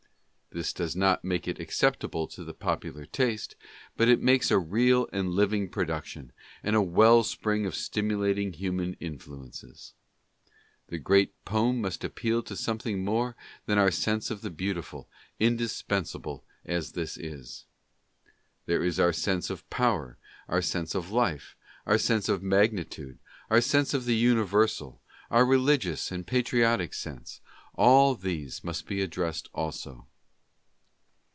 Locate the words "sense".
13.91-14.29, 19.13-19.49, 20.61-20.93, 21.97-22.27, 23.61-23.93, 26.93-27.39